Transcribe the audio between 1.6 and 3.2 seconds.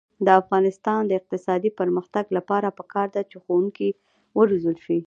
پرمختګ لپاره پکار